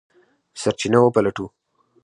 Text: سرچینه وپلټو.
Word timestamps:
سرچینه 0.61 0.99
وپلټو. 1.03 1.45